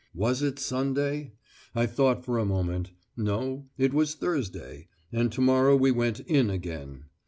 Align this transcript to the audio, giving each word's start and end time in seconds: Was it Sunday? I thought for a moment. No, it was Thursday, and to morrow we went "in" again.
Was 0.15 0.41
it 0.41 0.57
Sunday? 0.57 1.33
I 1.75 1.85
thought 1.85 2.25
for 2.25 2.39
a 2.39 2.43
moment. 2.43 2.89
No, 3.15 3.67
it 3.77 3.93
was 3.93 4.15
Thursday, 4.15 4.87
and 5.13 5.31
to 5.31 5.41
morrow 5.41 5.75
we 5.75 5.91
went 5.91 6.21
"in" 6.21 6.49
again. 6.49 7.03